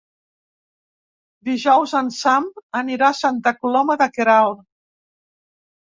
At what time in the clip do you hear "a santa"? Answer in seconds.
3.13-3.53